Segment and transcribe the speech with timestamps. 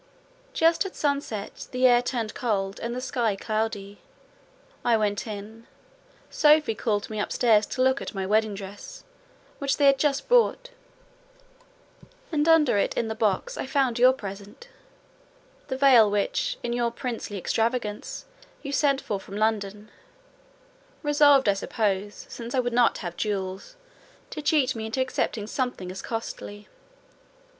[0.55, 3.99] Just at sunset, the air turned cold and the sky cloudy:
[4.83, 5.67] I went in,
[6.31, 9.03] Sophie called me upstairs to look at my wedding dress,
[9.59, 10.71] which they had just brought;
[12.31, 17.37] and under it in the box I found your present—the veil which, in your princely
[17.37, 18.25] extravagance,
[18.63, 19.91] you sent for from London:
[21.03, 23.75] resolved, I suppose, since I would not have jewels,
[24.31, 26.67] to cheat me into accepting something as costly.